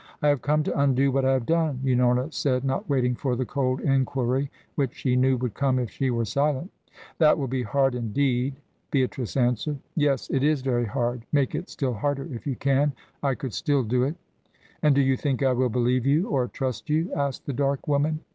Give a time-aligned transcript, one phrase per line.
[0.19, 3.45] "I have come to undo what I have done," Unorna said, not waiting for the
[3.45, 6.71] cold inquiry which she knew would come if she were silent.
[7.19, 8.55] "That will be hard, indeed,"
[8.89, 9.77] Beatrice answered.
[9.95, 10.27] "Yes.
[10.31, 11.21] It is very hard.
[11.31, 14.15] Make it still harder if you can, I could still do it."
[14.81, 18.21] "And do you think I will believe you, or trust you?" asked the dark woman.